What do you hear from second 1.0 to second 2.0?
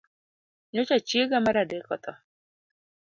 chiega mar adek